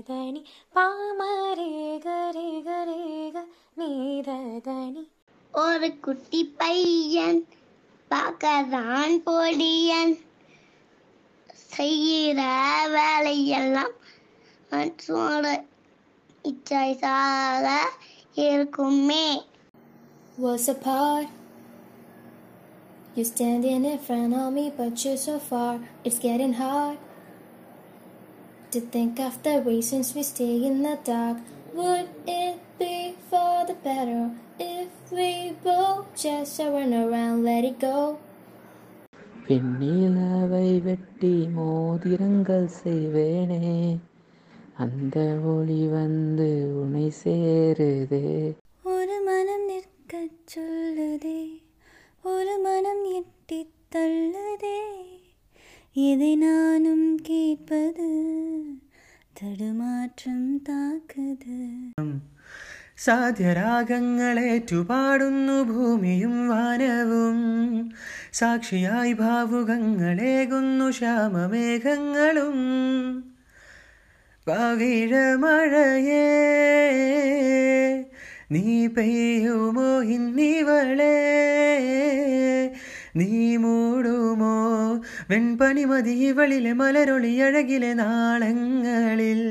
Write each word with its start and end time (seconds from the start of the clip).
நீதனி 0.00 0.40
பாமரேக 0.74 2.06
ரேக 2.36 2.68
ரேக 2.88 3.38
நீதனி 3.78 5.02
ஒரு 5.54 5.88
குட்டி 6.04 6.40
பையன் 6.60 7.40
பார்க்கதான் 8.10 9.16
பொடியன் 9.26 10.14
செய்கிற 11.74 12.40
வேலையெல்லாம் 12.94 13.94
மற்றோட 14.70 15.52
இச்சை 16.44 16.88
சாக 17.02 17.68
இருக்குமே 18.46 19.28
Was 20.38 20.66
apart. 20.68 21.28
You're 23.14 23.30
standing 23.34 23.84
in 23.84 23.98
front 24.00 24.34
of 24.34 24.48
me, 24.54 24.66
but 24.78 25.04
you're 25.04 25.22
so 25.28 25.36
far. 25.50 25.72
It's 26.04 26.20
getting 26.20 26.54
hard. 26.54 26.98
to 28.71 28.79
think 28.87 29.19
of 29.19 29.41
the 29.43 29.61
reasons 29.61 30.13
we 30.15 30.23
stay 30.23 30.53
in 30.63 30.83
the 30.83 30.97
dark. 31.03 31.37
Would 31.73 32.09
it 32.27 32.57
be 32.79 32.93
for 33.29 33.65
the 33.65 33.75
better 33.83 34.21
if 34.59 34.89
we 35.11 35.29
both 35.63 36.07
just 36.17 36.59
run 36.59 36.93
around, 36.95 37.43
let 37.45 37.63
it 37.65 37.79
go? 37.81 37.97
வெண்ணிலவை 39.47 40.67
வெட்டி 40.85 41.33
மோதிரங்கள் 41.55 42.69
செய்வேனே 42.77 43.73
அந்த 44.77 45.17
ஒளி 45.51 45.81
வந்து 45.91 46.47
உன்னை 46.81 47.07
சேருதே 47.19 48.23
இதை 56.19 56.35
நானும் 56.35 57.17
கேட்பது 57.21 58.11
தடுமாற்றம் 59.35 60.59
താക്കുത് 60.67 61.61
സാധ്യരാഗങ്ങളേറ്റുപാടുന്നു 63.05 65.63
ഭൂമിയും 65.69 66.47
വാനവും 66.47 67.39
സാക്ഷിയായി 68.33 69.13
ഭാവുകങ്ങളേകുന്നു 69.13 70.91
ശ്യാമമേഘങ്ങളും 70.91 72.57
പവിഴമഴയേ 74.47 76.27
നീ 78.51 78.87
പെയ്യുമോ 78.87 80.01
ഇന്നിവളേ 80.15 81.15
നീ 83.17 83.57
മൂടുമോ 83.57 84.18
വെൺപനിമതി 85.29 86.15
ഇവളിലെ 86.27 86.73
മലരൊളി 86.75 87.33
അഴകിലെ 87.41 87.91
നാളങ്ങളിൽ 88.01 89.41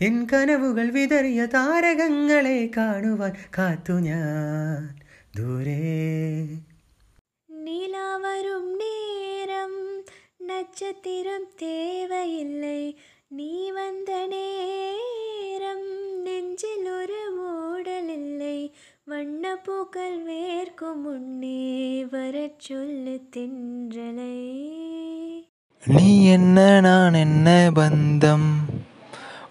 എൻ 0.00 0.16
കനവുകൾ 0.32 0.88
വിതറിയ 0.96 1.42
താരകങ്ങളെ 1.54 2.58
കാണുവാൻ 2.76 3.34
കാത്തു 3.56 3.96
ഞാൻ 4.06 4.82
ദൂരേ 5.38 5.80
நிலா 7.50 8.08
வரும் 8.22 8.70
நேரம் 8.80 9.78
நட்சத்திரம் 10.48 11.48
தேவையில்லை 11.60 12.80
நீ 13.32 13.52
வந்த 13.76 14.10
நேரம் 14.32 15.86
நெஞ்சில் 16.26 16.88
ஒரு 16.94 17.20
மூடல் 17.36 18.10
இல்லை 18.14 18.58
வண்ணப்பூக்கள் 19.10 20.16
வேர்க்கும் 20.26 21.02
முன்னே 21.04 21.60
வரச் 22.12 22.64
சொல்லு 22.64 23.16
தென்றலை 23.34 24.31
நீ 25.85 26.25
என்ன 26.25 26.79
நான் 26.79 27.13
என்ன 27.13 27.71
பந்தம்? 27.75 28.81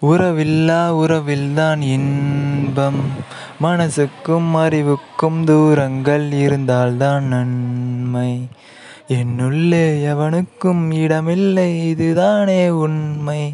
உறவில்லா 0.01 0.89
உறவில்தான் 0.89 1.81
இன்பம். 1.81 2.99
மனசுக்கும் 3.61 4.51
அறிவுக்கும் 4.51 5.43
தூரங்கள் 5.43 6.31
இருந்தால்தான் 6.31 7.23
நன்மை. 7.23 8.47
என்னுள்ளே 9.07 10.03
எவனுக்கும் 10.03 10.93
இடமில்லை 10.93 11.87
இதுதானே 11.87 12.69
உண்மை. 12.69 13.53